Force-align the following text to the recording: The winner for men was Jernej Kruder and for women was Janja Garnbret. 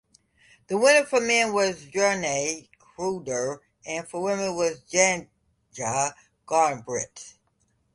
The 0.65 0.79
winner 0.79 1.05
for 1.05 1.21
men 1.21 1.53
was 1.53 1.85
Jernej 1.93 2.69
Kruder 2.79 3.59
and 3.85 4.07
for 4.07 4.23
women 4.23 4.55
was 4.55 4.81
Janja 4.91 6.15
Garnbret. 6.47 7.35